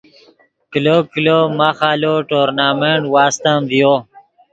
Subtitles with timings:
[0.71, 3.93] کلو کلو ماخ آلو ٹورنامنٹ واستم ڤیو